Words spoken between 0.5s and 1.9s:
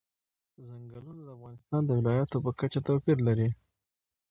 ځنګلونه د افغانستان د